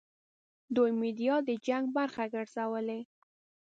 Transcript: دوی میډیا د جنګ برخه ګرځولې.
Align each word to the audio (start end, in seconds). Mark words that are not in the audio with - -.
دوی 0.75 0.91
میډیا 0.99 1.35
د 1.47 1.49
جنګ 1.67 1.85
برخه 1.97 2.23
ګرځولې. 2.33 2.99